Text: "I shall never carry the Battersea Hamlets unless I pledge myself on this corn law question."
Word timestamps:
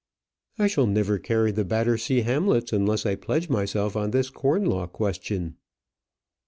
"I 0.57 0.65
shall 0.65 0.87
never 0.87 1.19
carry 1.19 1.51
the 1.51 1.63
Battersea 1.63 2.21
Hamlets 2.21 2.73
unless 2.73 3.05
I 3.05 3.13
pledge 3.13 3.49
myself 3.49 3.95
on 3.95 4.09
this 4.09 4.31
corn 4.31 4.65
law 4.65 4.87
question." 4.87 5.57